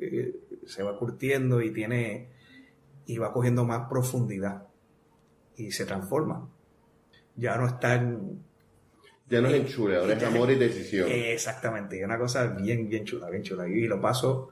[0.00, 0.34] eh,
[0.66, 2.28] se va curtiendo y tiene
[3.06, 4.64] y va cogiendo más profundidad
[5.56, 6.48] y se transforma.
[7.36, 8.42] Ya no está en,
[9.28, 11.08] Ya no es enchule, ahora es amor y decisión.
[11.08, 13.68] eh, Exactamente, y una cosa bien, bien chula, bien chula.
[13.68, 14.50] Y lo paso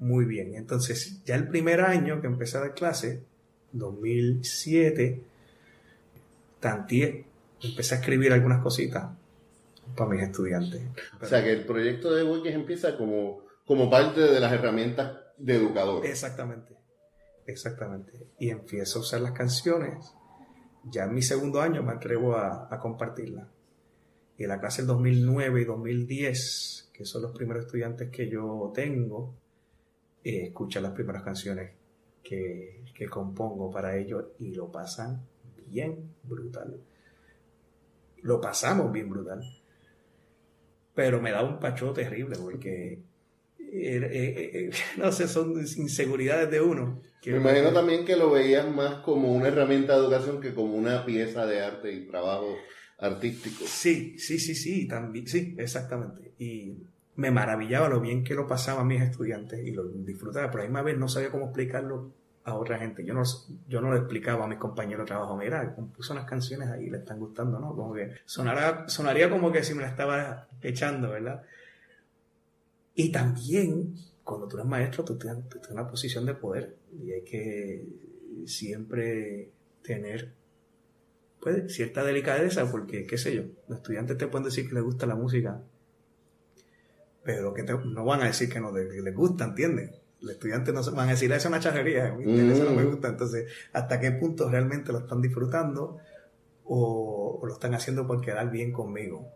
[0.00, 0.54] muy bien.
[0.56, 3.22] Entonces, ya el primer año que empecé a dar clase,
[3.72, 5.22] 2007,
[6.60, 7.24] tanteé,
[7.62, 9.06] empecé a escribir algunas cositas
[9.94, 10.82] para mis estudiantes.
[11.20, 15.56] O sea que el proyecto de Boyes empieza como, como parte de las herramientas de
[15.56, 16.04] educador.
[16.06, 16.76] Exactamente,
[17.46, 18.28] exactamente.
[18.38, 20.14] Y empiezo a usar las canciones.
[20.84, 23.48] Ya en mi segundo año me atrevo a, a compartirlas.
[24.38, 28.70] Y en la clase del 2009 y 2010, que son los primeros estudiantes que yo
[28.74, 29.34] tengo,
[30.22, 31.70] eh, escuchan las primeras canciones
[32.22, 35.24] que, que compongo para ellos y lo pasan
[35.68, 36.80] bien brutal.
[38.22, 39.42] Lo pasamos bien brutal.
[40.96, 43.00] Pero me da un pacho terrible porque, eh,
[43.60, 47.02] eh, eh, no sé, son inseguridades de uno.
[47.22, 50.74] que- Me imagino también que lo veías más como una herramienta de educación que como
[50.74, 52.56] una pieza de arte y trabajo
[52.98, 53.64] artístico.
[53.66, 56.32] Sí, sí, sí, sí, también, sí, exactamente.
[56.38, 56.78] Y
[57.16, 60.70] me maravillaba lo bien que lo pasaban mis estudiantes y lo disfrutaba, pero a la
[60.70, 62.12] misma vez no sabía cómo explicarlo
[62.46, 63.04] a otra gente.
[63.04, 63.24] Yo no,
[63.68, 66.98] yo no lo explicaba a mis compañeros de trabajo, mira, compuso unas canciones ahí, le
[66.98, 67.74] están gustando, ¿no?
[67.74, 71.42] Como que sonará, sonaría como que si me la estaba echando, ¿verdad?
[72.94, 77.24] Y también, cuando tú eres maestro, tú tienes, tú una posición de poder y hay
[77.24, 77.84] que
[78.46, 79.50] siempre
[79.82, 80.32] tener
[81.40, 85.04] pues, cierta delicadeza, porque, qué sé yo, los estudiantes te pueden decir que les gusta
[85.06, 85.60] la música,
[87.24, 90.05] pero que no van a decir que no que les gusta, ¿entiendes?
[90.20, 92.50] Los estudiantes no se van a decir, "Ah, eso es una charrería, ¿viste?
[92.52, 92.90] eso no me Mm.
[92.90, 93.08] gusta.
[93.08, 95.98] Entonces, ¿hasta qué punto realmente lo están disfrutando
[96.64, 99.28] o, o lo están haciendo por quedar bien conmigo?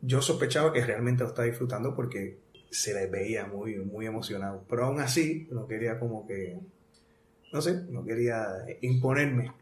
[0.00, 2.38] Yo sospechaba que realmente lo estaba disfrutando porque
[2.70, 6.58] se les veía muy, muy emocionado, pero aún así no quería como que,
[7.52, 8.46] no sé, no quería
[8.82, 9.52] imponerme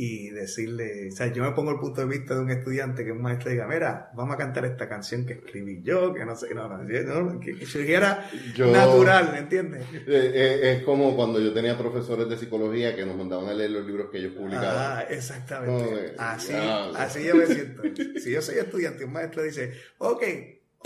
[0.00, 3.10] y decirle, o sea, yo me pongo el punto de vista de un estudiante que
[3.10, 6.54] un maestro diga, mira, vamos a cantar esta canción que escribí yo, que no sé,
[6.54, 9.82] no, no, no, que, que surgiera Yo- natural, ¿me entiendes?
[9.92, 13.72] Eh, eh, es como cuando yo tenía profesores de psicología que nos mandaban a leer
[13.72, 14.98] los libros que ellos publicaban.
[14.98, 15.84] Ah, exactamente.
[15.84, 16.52] Joder, así,
[16.96, 17.82] así yo me siento.
[18.20, 20.22] Si yo soy estudiante y un maestro dice, ok,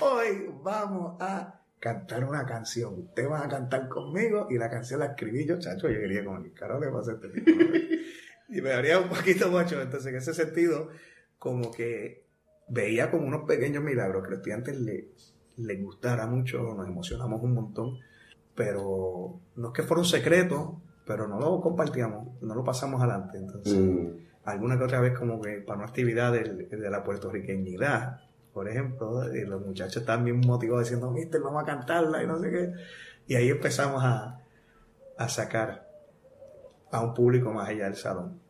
[0.00, 2.94] hoy vamos a cantar una canción.
[2.98, 5.90] Ustedes van a cantar conmigo y la canción la escribí yo, chacho.
[5.90, 7.50] Yo quería como, ¿qué carajo le pasa este tipo?
[8.52, 9.80] No?" y me daría un poquito mucho.
[9.80, 10.88] Entonces, en ese sentido,
[11.38, 12.26] como que
[12.68, 15.08] veía como unos pequeños milagros que los estudiantes le,
[15.56, 17.98] les gustara mucho, nos emocionamos un montón,
[18.54, 23.38] pero no es que fuera un secreto, pero no lo compartíamos, no lo pasamos adelante.
[23.38, 24.08] Entonces, Mm.
[24.44, 28.20] alguna que otra vez como que para una actividad de, la puertorriqueñidad,
[28.52, 32.38] por ejemplo, y los muchachos estaban bien motivados diciendo, mister, vamos a cantarla y no
[32.38, 32.72] sé qué.
[33.26, 34.40] Y ahí empezamos a,
[35.16, 35.88] a sacar
[36.92, 38.40] a un público más allá del salón.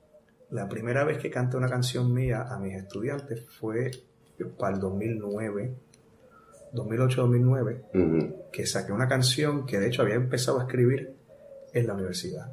[0.50, 3.90] La primera vez que canté una canción mía a mis estudiantes fue
[4.58, 5.74] para el 2009,
[6.74, 8.36] 2008-2009, Ujú.
[8.52, 11.14] que saqué una canción que de hecho había empezado a escribir
[11.72, 12.52] en la universidad,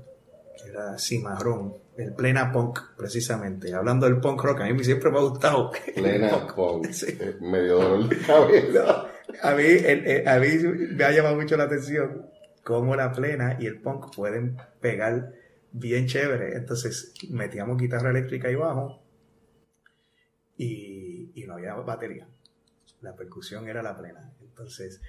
[0.61, 3.73] que era Cimarrón, el plena punk, precisamente.
[3.73, 5.71] Hablando del punk rock, a mí siempre me ha gustado.
[5.95, 6.53] Plena punk.
[6.55, 6.91] punk.
[6.91, 7.17] Sí.
[7.19, 9.05] Eh, Medio dolor de cabeza.
[9.43, 10.47] A mí, el- el- a mí
[10.95, 12.25] me ha llamado mucho la atención
[12.63, 15.31] cómo la plena y el punk pueden pegar
[15.71, 16.55] bien chévere.
[16.55, 19.01] Entonces metíamos guitarra eléctrica y bajo
[20.57, 22.27] y, y no había batería.
[23.01, 24.33] La percusión era la plena.
[24.41, 25.01] Entonces,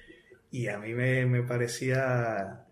[0.51, 2.67] y a mí me, me parecía,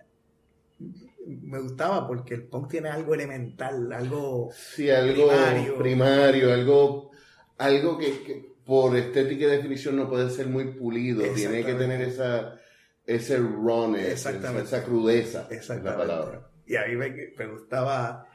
[1.27, 5.79] me gustaba porque el punk tiene algo elemental, algo Sí, algo Primario.
[5.79, 7.11] primario, algo,
[7.59, 11.23] algo que, que por estética y definición no puede ser muy pulido.
[11.35, 12.55] Tiene que tener esa,
[13.05, 15.49] ese rawness, esa, crudeza.
[15.51, 16.48] es la palabra.
[16.69, 18.29] Y a mí me, me gustaba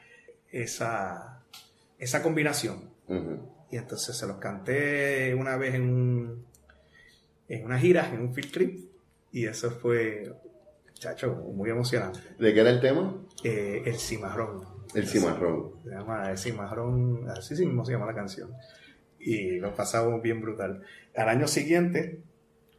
[0.50, 1.42] esa,
[1.98, 2.90] esa combinación.
[3.70, 6.46] Y entonces se los canté una vez en, un,
[7.48, 8.90] en una gira, en un field trip.
[9.32, 10.32] Y eso fue,
[10.94, 12.20] chacho, muy emocionante.
[12.38, 13.20] ¿De qué era el tema?
[13.42, 14.62] Eh, el cimarrón.
[14.94, 15.72] El cimarrón.
[15.82, 18.52] Se llama El cimarrón, así sí mismo se llama la canción.
[19.18, 20.82] Y lo pasamos bien brutal.
[21.16, 22.20] Al año siguiente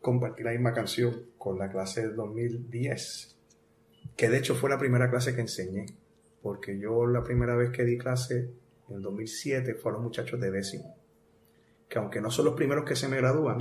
[0.01, 3.34] compartí la misma canción con la clase del 2010,
[4.16, 5.86] que de hecho fue la primera clase que enseñé,
[6.41, 8.51] porque yo la primera vez que di clase
[8.89, 10.95] en el 2007 fueron muchachos de décimo,
[11.89, 13.60] que aunque no son los primeros que se me gradúan,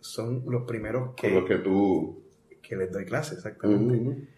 [0.00, 2.22] son los primeros que, Con lo que tú...
[2.62, 4.28] que les doy clase, exactamente.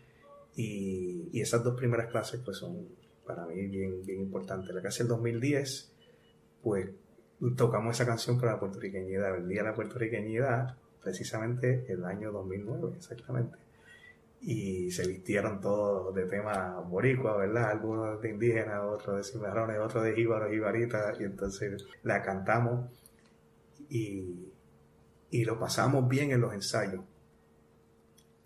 [0.54, 2.88] Y, y esas dos primeras clases pues son
[3.26, 4.74] para mí bien, bien importantes.
[4.74, 5.92] La clase del 2010,
[6.62, 6.90] pues
[7.56, 12.96] tocamos esa canción para la puertorriqueñidad, el Día de la Puertorriqueñidad, precisamente el año 2009,
[12.96, 13.58] exactamente.
[14.40, 17.70] Y se vistieron todos de tema boricua, ¿verdad?
[17.70, 22.90] Algunos de indígenas, otros de cimarrones, otros de jíbaros, jibaritas, y entonces la cantamos
[23.88, 24.52] y,
[25.30, 27.02] y lo pasamos bien en los ensayos.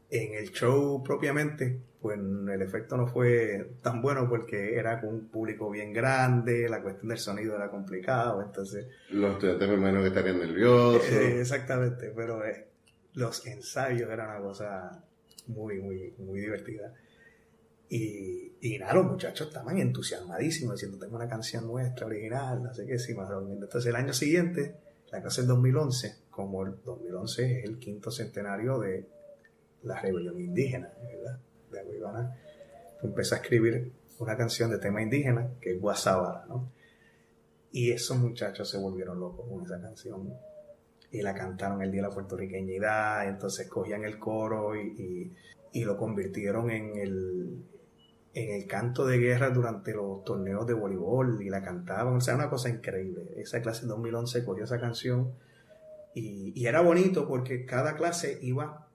[0.09, 5.29] En el show propiamente, pues el efecto no fue tan bueno porque era con un
[5.29, 8.87] público bien grande, la cuestión del sonido era complicado, entonces...
[9.11, 11.11] Los estudiantes me imagino que estarían nerviosos.
[11.13, 12.69] eh, exactamente, pero eh,
[13.15, 15.05] los ensayos eran una cosa
[15.49, 16.95] muy, muy, muy divertida.
[17.89, 22.87] Y, y nada, los muchachos estaban entusiasmadísimos diciendo, tengo una canción nuestra, original, no sé
[22.87, 23.29] qué, sí, más.
[23.31, 24.77] Entonces el año siguiente
[25.11, 29.09] la clase del 2011, como el 2011 es el quinto centenario de
[29.83, 31.39] la rebelión indígena, ¿verdad?
[31.71, 32.37] De Aguibana,
[33.03, 36.71] empecé a escribir una canción de tema indígena que es Guasábara, ¿no?
[37.73, 40.33] Y esos muchachos se volvieron locos con esa canción
[41.11, 45.33] y la cantaron el día de la puertorriqueñidad, entonces cogían el coro y,
[45.73, 47.65] y, lo convirtieron en el,
[48.35, 52.35] en el canto de guerra durante los torneos de voleibol y la cantaban, o sea,
[52.37, 53.29] una cosa increíble.
[53.37, 55.33] Esa clase en 2011 cogió esa canción
[56.15, 58.87] y, y era bonito porque cada clase iba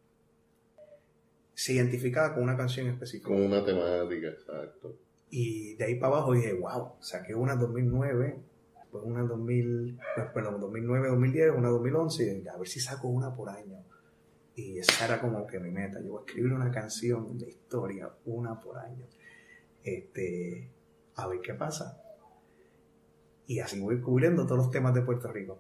[1.55, 3.30] se identificaba con una canción específica.
[3.30, 4.97] Con una temática, exacto.
[5.30, 8.39] Y de ahí para abajo dije, wow, saqué una en 2009,
[8.95, 12.79] después una en 2000, pues, perdón, 2009, 2010, una en 2011, y a ver si
[12.79, 13.77] saco una por año.
[14.55, 15.99] Y esa era como que mi meta.
[16.01, 19.05] Yo voy a escribir una canción de historia, una por año.
[19.83, 20.69] Este,
[21.15, 22.01] a ver qué pasa.
[23.47, 25.59] Y así voy cubriendo todos los temas de Puerto Rico.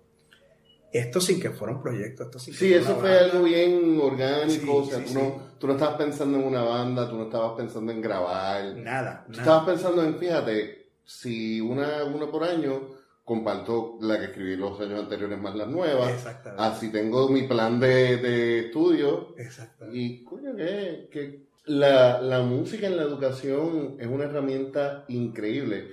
[0.91, 3.25] Esto sin que fuera un proyecto, esto sin que Sí, eso fue banda.
[3.25, 5.15] algo bien orgánico, Sí, o sea, sí, tú, sí.
[5.15, 8.77] No, tú no estabas pensando en una banda, tú no estabas pensando en grabar.
[8.77, 9.43] Nada, Tú nada.
[9.43, 12.79] estabas pensando en, fíjate, si una, una por año,
[13.25, 16.63] comparto la que escribí los años anteriores más las nuevas, Exactamente.
[16.63, 19.99] así tengo mi plan de, de estudio, Exactamente.
[19.99, 25.87] y coño, que, que la, la música en la educación es una herramienta increíble.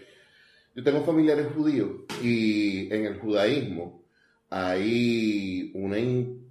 [0.75, 1.91] Yo tengo familiares judíos
[2.23, 4.03] y en el judaísmo
[4.51, 6.47] hay una, in-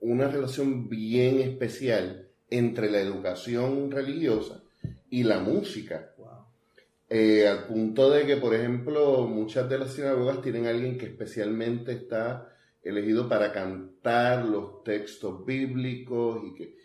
[0.00, 4.62] una relación bien especial entre la educación religiosa
[5.10, 6.12] y la música.
[7.10, 11.06] Eh, al punto de que, por ejemplo, muchas de las sinagogas tienen a alguien que
[11.06, 16.76] especialmente está elegido para cantar los textos bíblicos y que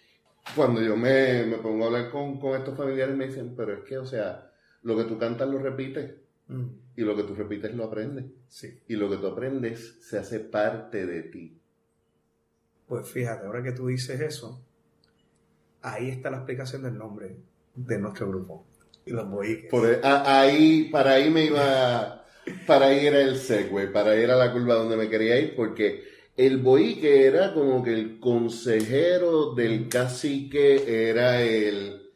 [0.56, 3.84] cuando yo me, me pongo a hablar con, con estos familiares me dicen, pero es
[3.84, 4.52] que, o sea,
[4.84, 6.66] lo que tú cantas lo repites Mm,
[6.98, 8.80] y lo que tú repites lo aprendes sí.
[8.88, 11.60] y lo que tú aprendes se hace parte de ti.
[12.88, 14.62] Pues fíjate, ahora que tú dices eso,
[15.82, 17.38] ahí está la explicación del nombre
[17.76, 18.66] de nuestro grupo.
[19.06, 19.70] Y los boiques.
[19.70, 22.24] Por, e, a- ahí, para ahí me iba,
[22.66, 26.04] para ahí era el segue, para ahí era la curva donde me quería ir, porque
[26.38, 32.12] el boique era como que el consejero del cacique, era el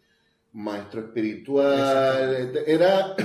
[0.53, 3.15] maestro espiritual, era,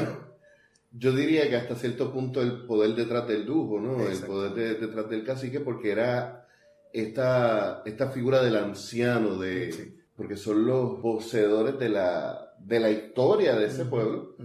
[0.93, 4.07] yo diría que hasta cierto punto el poder detrás del dujo, ¿no?
[4.07, 6.47] El poder de- detrás del cacique, porque era
[6.93, 9.97] esta, esta figura del anciano, de, Sí.
[10.17, 14.37] porque son los poseedores de la, de la historia de ese pueblo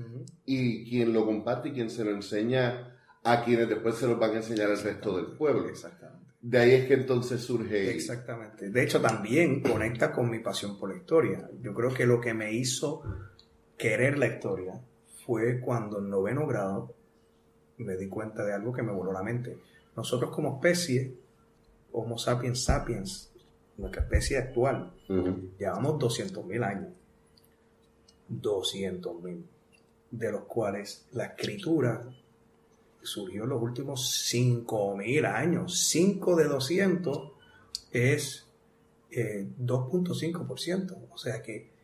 [0.45, 4.31] y quien lo comparte y quien se lo enseña a quienes después se lo van
[4.31, 5.67] a enseñar al resto del pueblo.
[5.67, 6.27] Exactamente.
[6.39, 8.69] De ahí es que entonces surge Exactamente.
[8.69, 11.49] De hecho, también conecta con mi pasión por la historia.
[11.61, 13.01] Yo creo que lo que me hizo
[13.77, 14.79] querer la historia
[15.25, 16.93] fue cuando en noveno grado
[17.77, 19.57] me di cuenta de algo que me voló la mente.
[19.95, 21.13] Nosotros como especie,
[21.91, 23.31] Homo sapiens sapiens,
[23.77, 25.51] nuestra especie actual, Ujú.
[25.59, 26.93] llevamos 200.000 años.
[28.29, 29.43] 200.000.
[30.09, 32.09] De los cuales la escritura
[33.01, 35.87] surgió en los últimos 5.000 años.
[35.89, 37.31] 5 de 200
[37.91, 38.45] es
[39.11, 40.97] eh, 2.5%.
[41.11, 41.77] O sea que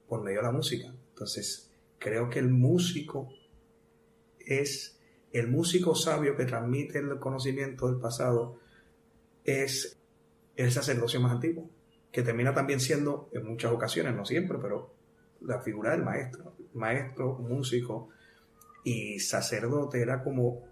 [0.09, 0.93] por medio de la música.
[1.11, 1.71] Entonces,
[2.03, 3.29] creo que el músico
[4.39, 4.99] es
[5.33, 8.59] el músico sabio que transmite el conocimiento del pasado
[9.45, 9.99] es
[10.57, 11.71] el sacerdocio más antiguo,
[12.11, 14.95] que termina también siendo, en muchas ocasiones, no siempre, pero
[15.41, 16.55] la figura del maestro.
[16.75, 18.11] Maestro, músico
[18.85, 20.65] y sacerdote era como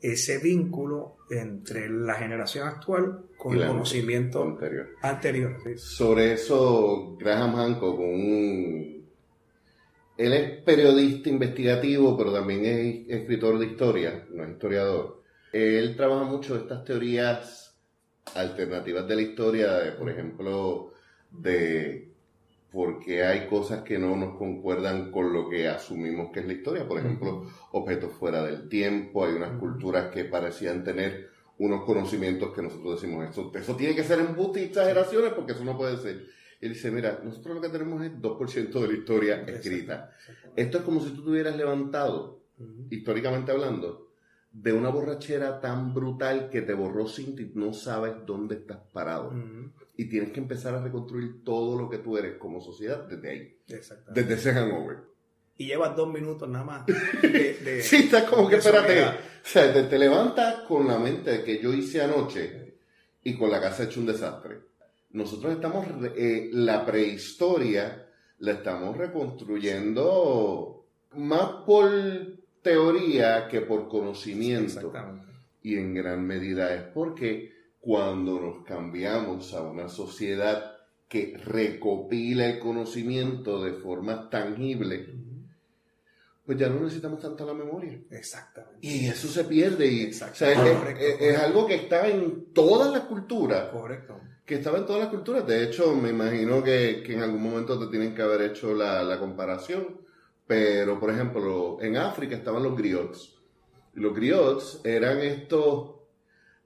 [0.00, 4.88] ese vínculo entre la generación actual con el conocimiento Anterior.
[5.02, 5.56] anterior.
[5.76, 8.99] Sobre eso, Graham Hancock, un...
[10.20, 15.22] él es periodista investigativo, pero también es escritor de historia, no es historiador.
[15.52, 17.74] Él trabaja mucho estas teorías
[18.34, 20.92] alternativas de la historia, de, por ejemplo,
[21.30, 22.10] de
[22.70, 26.52] por qué hay cosas que no nos concuerdan con lo que asumimos que es la
[26.52, 26.86] historia.
[26.86, 32.62] Por ejemplo, objetos fuera del tiempo, hay unas culturas que parecían tener unos conocimientos que
[32.62, 36.26] nosotros decimos, eso, eso tiene que ser embuste y exageraciones porque eso no puede ser.
[36.60, 40.10] Él dice, mira, nosotros lo que tenemos es 2% de la historia escrita.
[40.56, 42.40] Esto es como si tú te hubieras levantado,
[42.90, 44.08] históricamente hablando,
[44.52, 49.32] de una borrachera tan brutal que te borró sin ti, no sabes dónde estás parado.
[49.96, 53.58] Y tienes que empezar a reconstruir todo lo que tú eres como sociedad desde ahí,
[54.12, 54.98] desde ese hangover.
[55.56, 56.86] Y llevas dos minutos nada más.
[57.22, 61.30] de- de- Sí, estás como que, espérate, o sea, te, te levantas con la mente
[61.30, 62.74] de que yo hice anoche
[63.22, 64.69] y con la casa hecho un desastre.
[65.12, 65.86] Nosotros estamos,
[66.16, 68.06] eh, la prehistoria
[68.38, 70.84] la estamos reconstruyendo
[71.16, 71.90] más por
[72.62, 74.92] teoría que por conocimiento.
[75.62, 80.76] Y en gran medida es porque cuando nos cambiamos a una sociedad
[81.08, 85.06] que recopila el conocimiento de forma tangible,
[86.46, 88.00] pues ya no necesitamos tanto la memoria.
[88.10, 88.78] Exactamente.
[88.86, 89.86] Y eso se pierde.
[89.86, 93.68] Y, o sea, es, es- es algo que está en todas las culturas.
[93.70, 94.20] Correcto.
[94.50, 95.46] Que estaba en todas las culturas.
[95.46, 99.00] De hecho, me imagino que, que en algún momento te tienen que haber hecho la,
[99.04, 100.00] la comparación.
[100.44, 103.38] Pero, por ejemplo, en África estaban los griots.
[103.94, 105.92] Los griots eran estos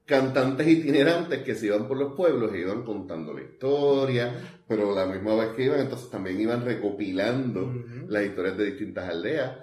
[0.03, 4.33] cantantes itinerantes que se iban por los pueblos e iban contando la historia,
[4.67, 7.71] pero la misma vez que iban, entonces también iban recopilando
[8.07, 9.59] las historias de distintas aldeas.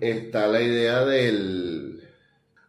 [0.00, 2.03] Está la idea del...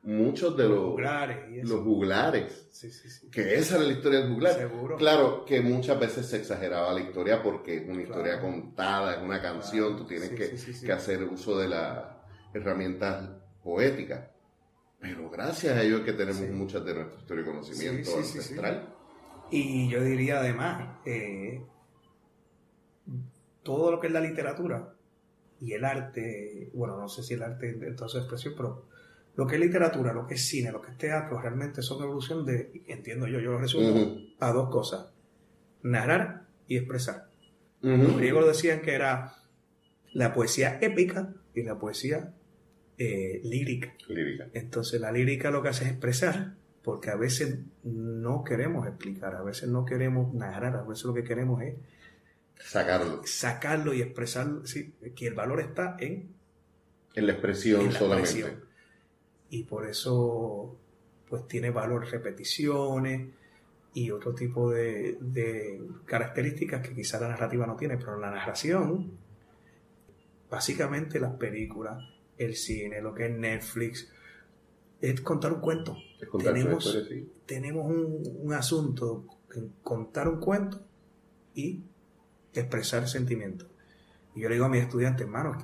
[0.06, 1.74] Muchos de los, Juglares y eso.
[1.76, 3.28] los juglares, Sí, sí, sí.
[3.32, 4.54] que esa era la historia del juglar.
[4.54, 4.98] Seguro.
[4.98, 9.42] Claro que muchas veces se exageraba la historia porque es una historia contada, es una
[9.42, 9.98] canción, Claro.
[10.04, 10.30] tú tienes
[10.82, 12.06] que, hacer uso de las
[12.54, 13.30] herramientas
[13.64, 14.30] poéticas.
[15.00, 18.96] Pero gracias a ellos es que tenemos muchas de nuestra historia y conocimiento ancestral.
[19.50, 21.64] Y yo diría además, eh,
[23.64, 24.94] todo lo que es la literatura
[25.60, 28.86] y el arte, bueno, no sé si el arte en toda su expresión, pero
[29.36, 32.46] lo que es literatura, lo que es cine, lo que es teatro, realmente son evolución
[32.46, 35.08] de, entiendo yo, yo lo resumo a dos cosas,
[35.84, 37.28] narrar y expresar.
[37.82, 37.98] Ujú.
[38.04, 39.36] Los griegos decían que era
[40.14, 42.34] la poesía épica y la poesía
[42.98, 43.94] eh, lírica.
[44.08, 44.48] Lírica.
[44.54, 49.44] Entonces la lírica lo que hace es expresar, porque a veces no queremos explicar, a
[49.44, 51.76] veces no queremos narrar, a veces lo que queremos es
[52.58, 53.22] Sacarlo.
[53.26, 56.34] sacarlo y expresar, sí, que el valor está en,
[57.16, 58.30] En la expresión en la solamente.
[58.32, 58.65] expresión.
[59.50, 60.76] Y por eso
[61.30, 63.30] pues tiene valor repeticiones
[63.94, 69.12] y otro tipo de, de características que quizá la narrativa no tiene, pero la narración,
[70.50, 72.04] básicamente las películas,
[72.38, 74.12] el cine, lo que es Netflix,
[75.02, 75.96] es contar un cuento.
[76.30, 77.32] Contar Tenemos- historia, sí.
[77.46, 79.26] tenemos un, un asunto
[79.84, 80.82] contar un cuento
[81.54, 81.82] y
[82.54, 83.70] expresar sentimientos.
[84.36, 85.58] Y yo le digo a mis estudiantes, hermano,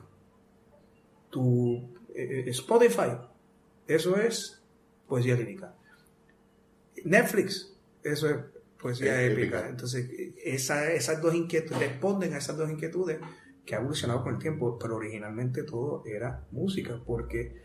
[1.30, 3.18] tu eh, Spotify,
[3.88, 4.62] eso es
[5.08, 5.74] poesía lírica.
[7.06, 7.74] Netflix,
[8.04, 8.36] eso es
[8.80, 9.58] poesía Es épica.
[9.60, 9.70] épica.
[9.70, 10.10] Entonces,
[10.44, 13.20] esa- esas dos inquietudes responden a esas dos inquietudes
[13.66, 17.62] que ha evolucionado con el tiempo, pero originalmente todo era música, porque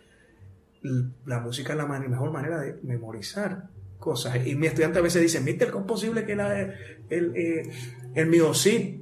[1.24, 4.46] la música es la man- mejor manera de memorizar cosas.
[4.46, 6.60] Y mi estudiante a veces dice, Mister, ¿cómo es posible que la,
[7.08, 7.62] el, eh,
[8.14, 9.00] el Miocid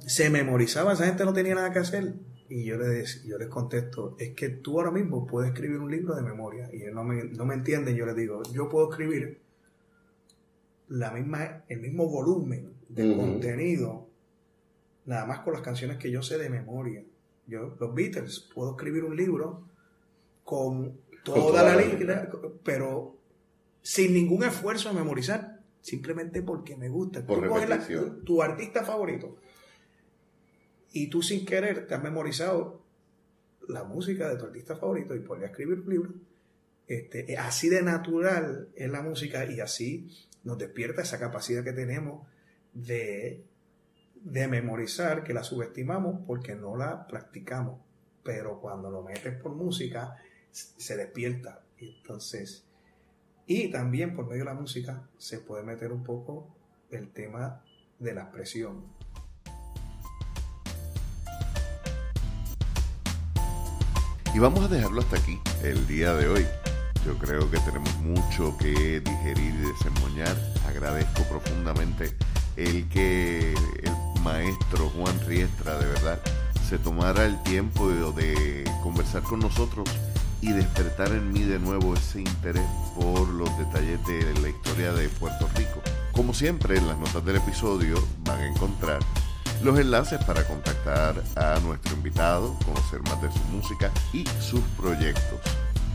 [0.00, 0.92] se memorizaba?
[0.92, 2.14] Esa gente no tenía nada que hacer.
[2.54, 6.14] Y yo les, yo les contesto, es que tú ahora mismo puedes escribir un libro
[6.14, 6.68] de memoria.
[6.70, 9.40] Y ellos no me, no me entienden, yo les digo, yo puedo escribir
[10.88, 14.06] la misma, el mismo volumen de contenido,
[15.06, 17.02] nada más con las canciones que yo sé de memoria.
[17.46, 19.64] Yo, los Beatles, puedo escribir un libro
[20.44, 22.28] con toda, la letra,
[22.62, 23.16] pero
[23.80, 27.24] sin ningún esfuerzo de memorizar, simplemente porque me gusta.
[27.26, 28.18] Por Tú coges la- repetición.
[28.18, 29.38] tu, tu artista favorito
[30.92, 32.82] y tú sin querer te has memorizado
[33.68, 36.14] la música de tu artista favorito y podrías escribir un libro.
[36.86, 40.10] Este, así de natural es la música y así
[40.44, 42.26] nos despierta esa capacidad que tenemos
[42.74, 43.44] de,
[44.16, 47.80] de memorizar, que la subestimamos porque no la practicamos.
[48.22, 50.16] Pero cuando lo metes por música,
[50.50, 51.62] se despierta.
[51.78, 52.64] Entonces,
[53.46, 56.54] y también por medio de la música se puede meter un poco
[56.90, 57.64] el tema
[57.98, 58.84] de la expresión.
[64.34, 66.46] Y vamos a dejarlo hasta aquí el día de hoy.
[67.04, 70.36] Yo creo que tenemos mucho que digerir y desemboñar.
[70.66, 72.16] Agradezco profundamente
[72.56, 76.18] el que el maestro Juan Riestra de verdad
[76.66, 79.86] se tomara el tiempo de, de conversar con nosotros
[80.40, 85.08] y despertar en mí de nuevo ese interés por los detalles de la historia de
[85.10, 85.82] Puerto Rico.
[86.12, 89.00] Como siempre, en las notas del episodio van a encontrar
[89.62, 95.40] los enlaces para contactar a nuestro invitado, conocer más de su música y sus proyectos.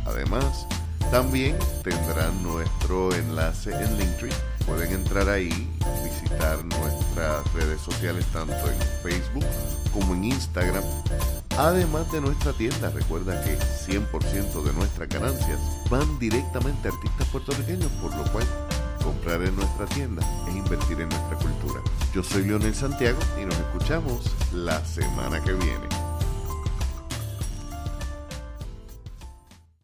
[0.06, 0.66] Además,
[1.12, 4.32] también tendrán nuestro enlace en Linktree.
[4.66, 5.70] Pueden entrar ahí,
[6.04, 9.46] visitar nuestras redes sociales tanto en Facebook
[9.94, 10.84] como en Instagram.
[11.58, 15.60] Además de nuestra tienda, recuerda que 100% de nuestras ganancias
[15.90, 18.46] van directamente a artistas puertorriqueños, por lo cual
[19.08, 21.82] comprar en nuestra tienda es invertir en nuestra cultura.
[22.14, 26.07] Yo soy Leonel Santiago y nos escuchamos la semana que viene.